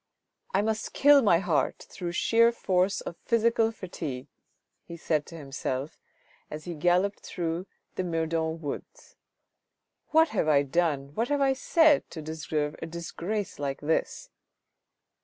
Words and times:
"I 0.51 0.63
must 0.63 0.93
kill 0.93 1.21
my 1.21 1.37
heart 1.37 1.85
through 1.87 2.13
sheer 2.13 2.51
force 2.51 3.01
of 3.01 3.17
physical 3.17 3.71
fatigue," 3.71 4.25
he 4.83 4.97
said 4.97 5.27
to 5.27 5.37
himself 5.37 5.99
as 6.49 6.65
he 6.65 6.73
galloped 6.73 7.19
through 7.19 7.67
the 7.93 8.03
Meudon 8.03 8.59
woods." 8.61 9.15
What 10.07 10.29
have 10.29 10.47
I 10.47 10.63
done, 10.63 11.13
what 11.13 11.27
have 11.27 11.39
I 11.41 11.53
said 11.53 12.09
to 12.09 12.21
deserve 12.23 12.75
a 12.81 12.87
disgrace 12.87 13.59
like 13.59 13.79
this 13.81 14.31